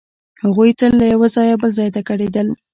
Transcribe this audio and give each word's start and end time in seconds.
هغوی 0.43 0.69
تل 0.79 0.91
له 0.99 1.05
یوه 1.13 1.27
ځایه 1.35 1.55
بل 1.61 1.71
ځای 1.77 1.89
ته 1.95 2.01
کډېدل. 2.07 2.47